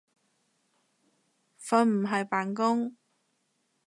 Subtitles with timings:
[1.59, 2.95] 瞓唔係扮工